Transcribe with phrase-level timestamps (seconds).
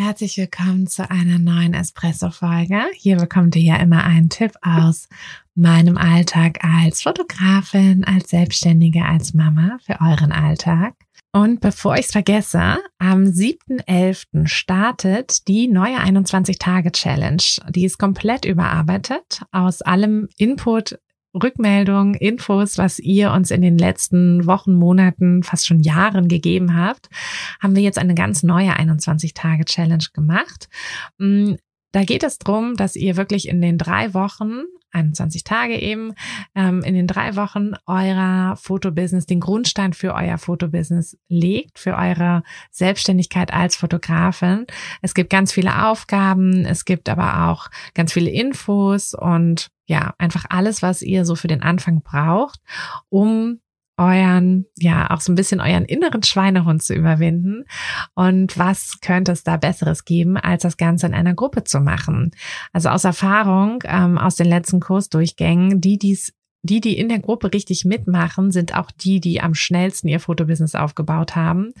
[0.00, 2.82] Herzlich willkommen zu einer neuen Espresso-Folge.
[2.94, 5.08] Hier bekommt ihr ja immer einen Tipp aus
[5.56, 10.94] meinem Alltag als Fotografin, als Selbstständige, als Mama für euren Alltag.
[11.32, 14.46] Und bevor ich es vergesse, am 7.11.
[14.46, 17.42] startet die neue 21-Tage-Challenge.
[17.70, 20.96] Die ist komplett überarbeitet aus allem Input
[21.34, 27.08] Rückmeldungen, Infos, was ihr uns in den letzten Wochen, Monaten, fast schon Jahren gegeben habt,
[27.60, 30.68] haben wir jetzt eine ganz neue 21-Tage-Challenge gemacht.
[31.18, 31.54] Mm,
[31.92, 36.14] da geht es darum, dass ihr wirklich in den drei Wochen 21 Tage eben,
[36.54, 42.42] ähm, in den drei Wochen eurer Fotobusiness, den Grundstein für euer Fotobusiness legt, für eure
[42.70, 44.66] Selbstständigkeit als Fotografin.
[45.02, 50.44] Es gibt ganz viele Aufgaben, es gibt aber auch ganz viele Infos und ja, einfach
[50.50, 52.60] alles, was ihr so für den Anfang braucht,
[53.08, 53.60] um
[53.96, 57.64] euren, ja, auch so ein bisschen euren inneren Schweinehund zu überwinden.
[58.14, 62.30] Und was könnte es da Besseres geben, als das Ganze in einer Gruppe zu machen?
[62.72, 66.32] Also aus Erfahrung, ähm, aus den letzten Kursdurchgängen, die dies
[66.68, 70.74] die, die in der Gruppe richtig mitmachen, sind auch die, die am schnellsten ihr Fotobusiness
[70.74, 71.72] aufgebaut haben.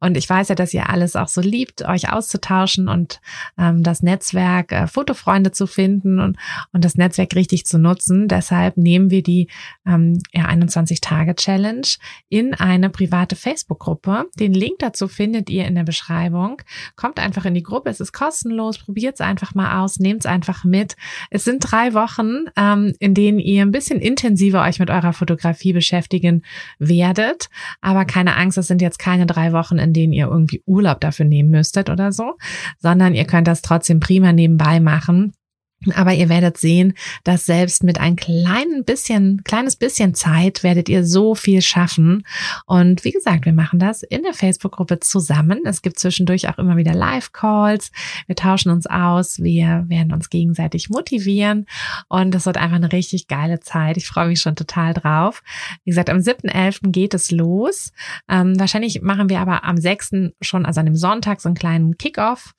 [0.00, 3.20] Und ich weiß ja, dass ihr alles auch so liebt, euch auszutauschen und
[3.58, 6.36] ähm, das Netzwerk äh, Fotofreunde zu finden und,
[6.72, 8.28] und das Netzwerk richtig zu nutzen.
[8.28, 9.48] Deshalb nehmen wir die
[9.86, 11.88] ähm, ja, 21-Tage-Challenge
[12.28, 14.26] in eine private Facebook-Gruppe.
[14.38, 16.62] Den Link dazu findet ihr in der Beschreibung.
[16.96, 20.26] Kommt einfach in die Gruppe, es ist kostenlos, probiert es einfach mal aus, nehmt es
[20.26, 20.96] einfach mit.
[21.30, 25.72] Es sind drei Wochen, ähm, in denen ihr ein bisschen intensiver euch mit eurer Fotografie
[25.72, 26.42] beschäftigen
[26.78, 27.48] werdet.
[27.80, 31.24] Aber keine Angst, es sind jetzt keine drei Wochen, in denen ihr irgendwie Urlaub dafür
[31.24, 32.36] nehmen müsstet oder so,
[32.78, 35.32] sondern ihr könnt das trotzdem prima nebenbei machen.
[35.94, 41.04] Aber ihr werdet sehen, dass selbst mit ein kleinen bisschen, kleines bisschen Zeit werdet ihr
[41.04, 42.26] so viel schaffen.
[42.66, 45.60] Und wie gesagt, wir machen das in der Facebook-Gruppe zusammen.
[45.66, 47.92] Es gibt zwischendurch auch immer wieder Live-Calls.
[48.26, 49.40] Wir tauschen uns aus.
[49.40, 51.66] Wir werden uns gegenseitig motivieren.
[52.08, 53.96] Und es wird einfach eine richtig geile Zeit.
[53.96, 55.44] Ich freue mich schon total drauf.
[55.84, 56.90] Wie gesagt, am 7.11.
[56.90, 57.92] geht es los.
[58.28, 60.32] Ähm, wahrscheinlich machen wir aber am 6.
[60.40, 62.54] schon, also an dem Sonntag, so einen kleinen Kickoff.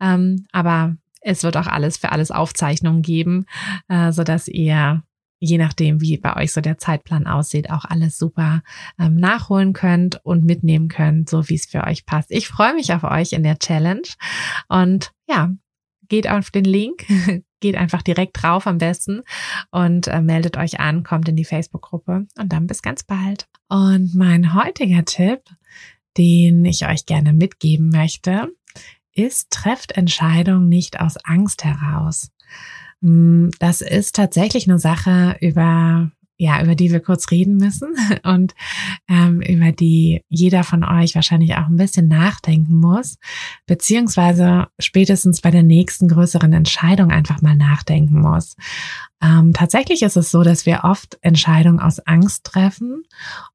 [0.00, 3.46] Ähm, aber es wird auch alles für alles Aufzeichnungen geben,
[3.88, 5.02] äh, so dass ihr
[5.40, 8.62] je nachdem, wie bei euch so der Zeitplan aussieht, auch alles super
[8.98, 12.30] ähm, nachholen könnt und mitnehmen könnt, so wie es für euch passt.
[12.30, 14.08] Ich freue mich auf euch in der Challenge
[14.68, 15.50] und ja,
[16.08, 17.06] geht auf den Link,
[17.60, 19.22] geht einfach direkt drauf am besten
[19.70, 23.46] und äh, meldet euch an, kommt in die Facebook-Gruppe und dann bis ganz bald.
[23.68, 25.40] Und mein heutiger Tipp,
[26.16, 28.48] den ich euch gerne mitgeben möchte,
[29.14, 32.30] ist, trefft Entscheidungen nicht aus Angst heraus.
[33.00, 38.54] Mm, das ist tatsächlich eine Sache, über ja, über die wir kurz reden müssen und
[39.08, 43.18] ähm, über die jeder von euch wahrscheinlich auch ein bisschen nachdenken muss,
[43.66, 48.56] beziehungsweise spätestens bei der nächsten größeren Entscheidung einfach mal nachdenken muss.
[49.22, 53.04] Ähm, tatsächlich ist es so, dass wir oft Entscheidungen aus Angst treffen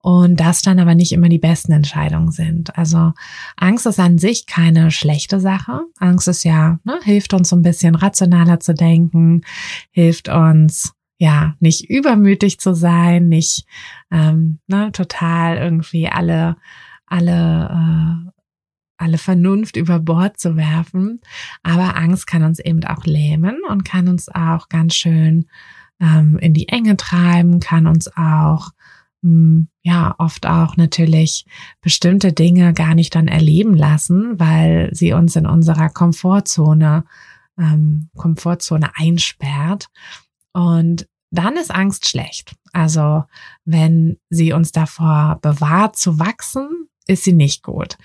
[0.01, 2.75] und das dann aber nicht immer die besten Entscheidungen sind.
[2.78, 3.13] Also
[3.57, 5.81] Angst ist an sich keine schlechte Sache.
[6.00, 9.41] Angst ist ja, ne, hilft uns so ein bisschen rationaler zu denken,
[9.91, 13.66] hilft uns ja, nicht übermütig zu sein, nicht
[14.09, 16.56] ähm, ne, total irgendwie alle,
[17.06, 18.31] alle, äh,
[18.98, 21.19] alle Vernunft über Bord zu werfen.
[21.62, 25.48] Aber Angst kann uns eben auch lähmen und kann uns auch ganz schön
[26.00, 28.69] ähm, in die Enge treiben, kann uns auch
[29.21, 31.45] hm, ja oft auch natürlich
[31.81, 37.04] bestimmte Dinge gar nicht dann erleben lassen, weil sie uns in unserer Komfortzone
[37.57, 39.89] ähm, Komfortzone einsperrt.
[40.54, 42.56] Und dann ist Angst schlecht.
[42.74, 43.24] Also
[43.66, 47.98] wenn sie uns davor bewahrt zu wachsen, ist sie nicht gut.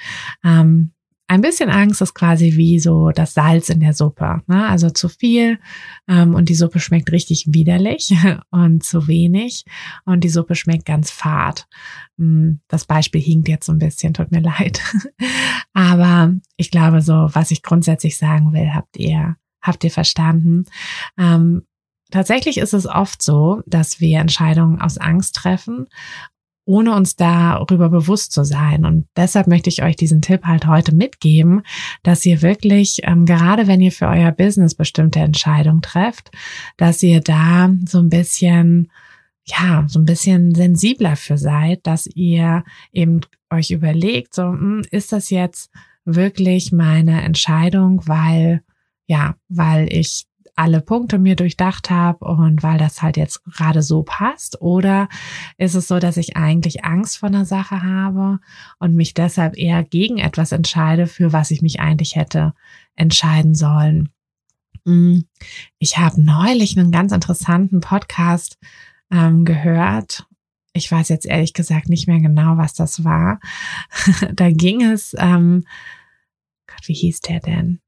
[0.43, 0.95] Ähm,
[1.27, 4.43] ein bisschen Angst ist quasi wie so das Salz in der Suppe.
[4.47, 4.69] Ne?
[4.69, 5.59] Also zu viel
[6.07, 8.15] ähm, und die Suppe schmeckt richtig widerlich
[8.51, 9.65] und zu wenig
[10.05, 11.67] und die Suppe schmeckt ganz fad.
[12.19, 14.83] Hm, das Beispiel hinkt jetzt so ein bisschen, tut mir leid.
[15.73, 20.67] Aber ich glaube so, was ich grundsätzlich sagen will, habt ihr, habt ihr verstanden.
[21.19, 21.63] Ähm,
[22.11, 25.87] Tatsächlich ist es oft so, dass wir Entscheidungen aus Angst treffen
[26.67, 28.85] ohne uns darüber bewusst zu sein.
[28.85, 31.63] Und deshalb möchte ich euch diesen Tipp halt heute mitgeben,
[32.03, 36.31] dass ihr wirklich, ähm, gerade wenn ihr für euer Business bestimmte Entscheidungen trefft,
[36.77, 38.91] dass ihr da so ein bisschen,
[39.45, 43.21] ja, so ein bisschen sensibler für seid, dass ihr eben
[43.51, 45.71] euch überlegt, so, hm, ist das jetzt
[46.07, 48.63] wirklich meine Entscheidung, weil,
[49.07, 54.03] ja, weil ich alle Punkte mir durchdacht habe und weil das halt jetzt gerade so
[54.03, 54.61] passt?
[54.61, 55.09] Oder
[55.59, 58.41] ist es so, dass ich eigentlich Angst vor einer Sache habe
[58.79, 62.55] und mich deshalb eher gegen etwas entscheide, für was ich mich eigentlich hätte
[62.95, 64.11] entscheiden sollen?
[64.87, 65.25] Hm,
[65.79, 68.59] ich habe neulich einen ganz interessanten Podcast
[69.11, 70.27] ähm, gehört.
[70.73, 73.41] Ich weiß jetzt ehrlich gesagt nicht mehr genau, was das war.
[74.33, 75.65] da ging es, ähm,
[76.67, 77.81] Gott, wie hieß der denn?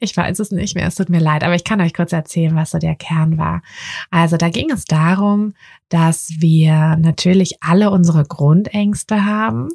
[0.00, 2.56] Ich weiß es nicht mehr, es tut mir leid, aber ich kann euch kurz erzählen,
[2.56, 3.62] was so der Kern war.
[4.10, 5.54] Also da ging es darum,
[5.88, 9.68] dass wir natürlich alle unsere Grundängste haben.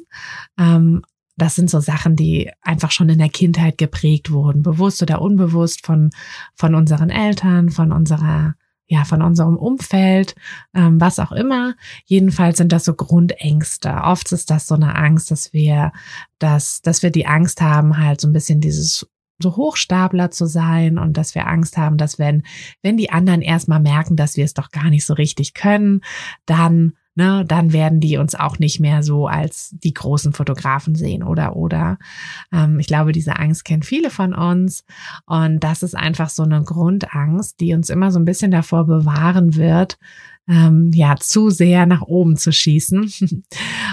[0.58, 1.02] Ähm,
[1.36, 5.86] das sind so Sachen, die einfach schon in der Kindheit geprägt wurden, bewusst oder unbewusst
[5.86, 6.10] von,
[6.54, 8.54] von unseren Eltern, von unserer
[8.90, 10.34] ja, von unserem Umfeld,
[10.74, 11.74] ähm, was auch immer.
[12.06, 13.92] Jedenfalls sind das so Grundängste.
[14.02, 15.92] Oft ist das so eine Angst, dass wir,
[16.38, 19.06] dass, dass wir die Angst haben, halt so ein bisschen dieses
[19.38, 22.42] so Hochstapler zu sein und dass wir Angst haben, dass wenn,
[22.82, 26.02] wenn die anderen erstmal merken, dass wir es doch gar nicht so richtig können,
[26.46, 31.22] dann, ne, dann werden die uns auch nicht mehr so als die großen Fotografen sehen
[31.22, 31.98] oder, oder.
[32.52, 34.84] Ähm, ich glaube, diese Angst kennen viele von uns
[35.26, 39.54] und das ist einfach so eine Grundangst, die uns immer so ein bisschen davor bewahren
[39.54, 39.98] wird,
[40.48, 43.12] ähm, ja, zu sehr nach oben zu schießen.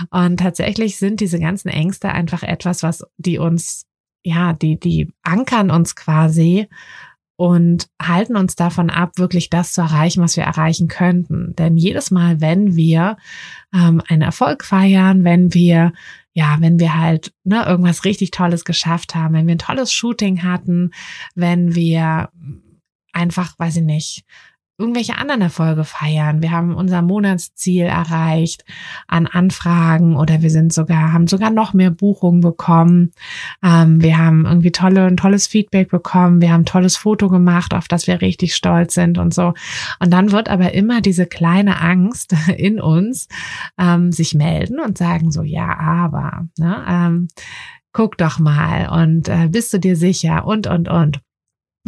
[0.10, 3.86] Und tatsächlich sind diese ganzen Ängste einfach etwas, was die uns
[4.26, 6.68] ja, die, die ankern uns quasi
[7.38, 11.56] und halten uns davon ab, wirklich das zu erreichen, was wir erreichen könnten.
[11.56, 13.18] Denn jedes Mal, wenn wir
[13.74, 15.94] ähm, einen Erfolg feiern, wenn wir
[16.34, 20.44] ja, wenn wir halt ne, irgendwas richtig Tolles geschafft haben, wenn wir ein tolles Shooting
[20.44, 20.92] hatten,
[21.34, 22.30] wenn wir
[23.14, 24.26] einfach, weiß ich nicht,
[24.78, 26.42] irgendwelche anderen Erfolge feiern.
[26.42, 28.66] Wir haben unser Monatsziel erreicht
[29.08, 33.12] an Anfragen oder wir sind sogar, haben sogar noch mehr Buchungen bekommen.
[33.64, 36.42] Ähm, wir haben irgendwie tolle, ein tolles Feedback bekommen.
[36.42, 39.54] Wir haben ein tolles Foto gemacht, auf das wir richtig stolz sind und so.
[40.00, 43.30] Und dann wird aber immer diese kleine Angst in uns
[43.80, 47.28] ähm, sich melden und sagen so, ja, aber, ne, ähm,
[47.94, 51.22] guck doch mal und äh, bist du dir sicher und, und, und.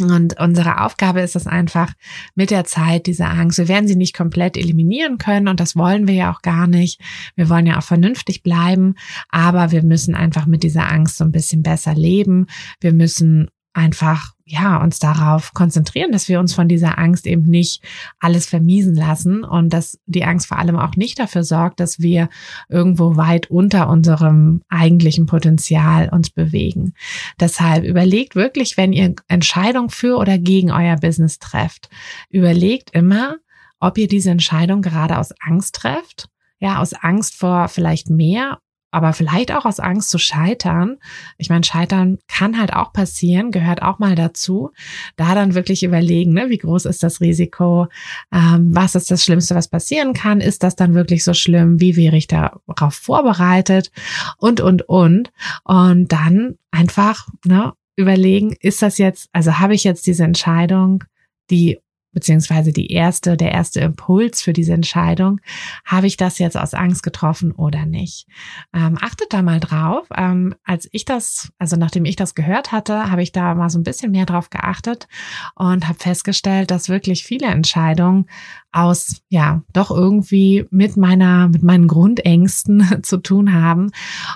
[0.00, 1.92] Und unsere Aufgabe ist es einfach
[2.34, 3.58] mit der Zeit, diese Angst.
[3.58, 7.00] Wir werden sie nicht komplett eliminieren können und das wollen wir ja auch gar nicht.
[7.34, 8.94] Wir wollen ja auch vernünftig bleiben,
[9.28, 12.46] aber wir müssen einfach mit dieser Angst so ein bisschen besser leben.
[12.80, 17.82] Wir müssen einfach ja, uns darauf konzentrieren, dass wir uns von dieser Angst eben nicht
[18.18, 22.28] alles vermiesen lassen und dass die Angst vor allem auch nicht dafür sorgt, dass wir
[22.68, 26.94] irgendwo weit unter unserem eigentlichen Potenzial uns bewegen.
[27.38, 31.90] Deshalb überlegt wirklich, wenn ihr Entscheidungen für oder gegen euer Business trefft,
[32.30, 33.36] überlegt immer,
[33.80, 36.28] ob ihr diese Entscheidung gerade aus Angst trefft
[36.60, 38.58] ja, aus Angst vor vielleicht mehr
[38.90, 40.96] aber vielleicht auch aus Angst zu scheitern.
[41.36, 44.70] Ich meine, scheitern kann halt auch passieren, gehört auch mal dazu.
[45.16, 47.88] Da dann wirklich überlegen, ne, wie groß ist das Risiko,
[48.32, 51.96] ähm, was ist das Schlimmste, was passieren kann, ist das dann wirklich so schlimm, wie
[51.96, 53.90] wäre ich darauf vorbereitet
[54.38, 55.32] und, und, und.
[55.64, 61.04] Und dann einfach ne, überlegen, ist das jetzt, also habe ich jetzt diese Entscheidung,
[61.50, 61.78] die
[62.12, 65.40] beziehungsweise die erste, der erste Impuls für diese Entscheidung,
[65.84, 68.26] habe ich das jetzt aus Angst getroffen oder nicht?
[68.74, 70.06] Ähm, achtet da mal drauf.
[70.16, 73.78] Ähm, als ich das, also nachdem ich das gehört hatte, habe ich da mal so
[73.78, 75.08] ein bisschen mehr drauf geachtet
[75.54, 78.26] und habe festgestellt, dass wirklich viele Entscheidungen
[78.72, 83.90] aus, ja, doch irgendwie mit meiner, mit meinen Grundängsten zu tun haben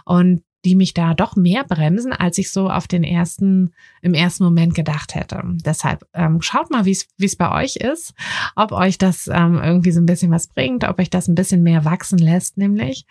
[0.05, 4.45] und die mich da doch mehr bremsen, als ich so auf den ersten, im ersten
[4.45, 5.43] Moment gedacht hätte.
[5.65, 8.15] Deshalb ähm, schaut mal, wie es bei euch ist,
[8.55, 11.63] ob euch das ähm, irgendwie so ein bisschen was bringt, ob euch das ein bisschen
[11.63, 13.07] mehr wachsen lässt, nämlich.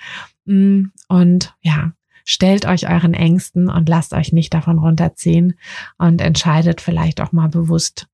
[0.45, 1.91] Mm, und ja,
[2.23, 5.55] stellt euch euren Ängsten und lasst euch nicht davon runterziehen
[5.97, 8.07] und entscheidet vielleicht auch mal bewusst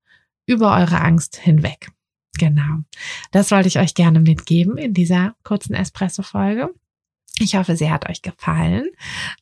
[0.46, 1.92] über eure Angst hinweg.
[2.40, 2.80] Genau.
[3.32, 6.74] Das wollte ich euch gerne mitgeben in dieser kurzen Espresso-Folge.
[7.40, 8.88] Ich hoffe, sie hat euch gefallen.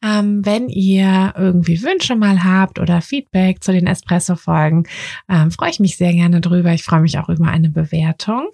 [0.04, 4.86] Ähm, wenn ihr irgendwie Wünsche mal habt oder Feedback zu den Espresso-Folgen,
[5.30, 6.74] ähm, freue ich mich sehr gerne drüber.
[6.74, 8.50] Ich freue mich auch über eine Bewertung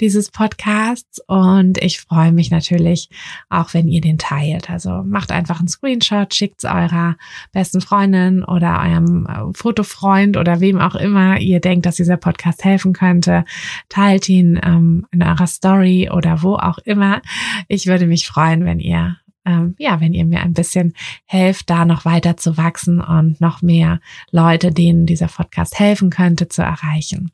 [0.00, 3.10] dieses Podcasts und ich freue mich natürlich
[3.50, 4.70] auch, wenn ihr den teilt.
[4.70, 7.16] Also macht einfach einen Screenshot, schickt es eurer
[7.52, 12.64] besten Freundin oder eurem äh, Fotofreund oder wem auch immer ihr denkt, dass dieser Podcast
[12.64, 13.44] helfen könnte.
[13.88, 17.20] Teilt ihn ähm, in eurer Story oder wo auch immer.
[17.68, 20.92] Ich würde mich freuen, wenn wenn ihr ähm, ja, wenn ihr mir ein bisschen
[21.24, 26.48] helft, da noch weiter zu wachsen und noch mehr Leute, denen dieser Podcast helfen könnte,
[26.48, 27.30] zu erreichen.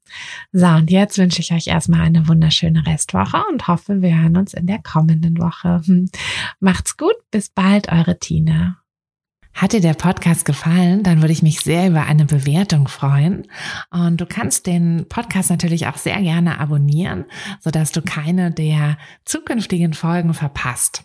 [0.53, 4.55] So, und jetzt wünsche ich euch erstmal eine wunderschöne Restwoche und hoffe, wir hören uns
[4.55, 5.83] in der kommenden Woche.
[5.85, 6.09] Hm.
[6.61, 8.77] Macht's gut, bis bald, eure Tina.
[9.53, 13.47] Hat dir der Podcast gefallen, dann würde ich mich sehr über eine Bewertung freuen.
[13.91, 17.25] Und du kannst den Podcast natürlich auch sehr gerne abonnieren,
[17.61, 21.05] sodass du keine der zukünftigen Folgen verpasst.